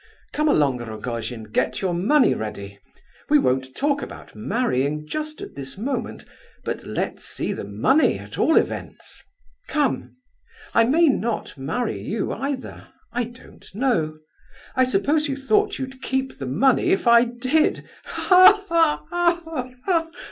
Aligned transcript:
Come 0.33 0.47
along, 0.47 0.79
Rogojin, 0.79 1.51
get 1.51 1.79
your 1.79 1.93
money 1.93 2.33
ready! 2.33 2.79
We 3.29 3.37
won't 3.37 3.75
talk 3.75 4.01
about 4.01 4.33
marrying 4.33 5.05
just 5.05 5.41
at 5.41 5.53
this 5.53 5.77
moment, 5.77 6.25
but 6.63 6.83
let's 6.83 7.23
see 7.23 7.53
the 7.53 7.65
money 7.65 8.17
at 8.17 8.39
all 8.39 8.57
events. 8.57 9.21
Come! 9.67 10.15
I 10.73 10.85
may 10.85 11.07
not 11.07 11.55
marry 11.55 12.01
you, 12.01 12.31
either. 12.33 12.87
I 13.13 13.25
don't 13.25 13.67
know. 13.75 14.15
I 14.75 14.85
suppose 14.85 15.29
you 15.29 15.35
thought 15.35 15.77
you'd 15.77 16.01
keep 16.01 16.39
the 16.39 16.47
money, 16.47 16.87
if 16.89 17.05
I 17.05 17.25
did! 17.25 17.87
Ha, 18.05 18.63
ha, 18.69 19.05
ha! 19.07 20.09